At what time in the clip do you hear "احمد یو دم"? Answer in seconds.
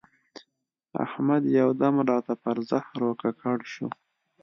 1.05-1.95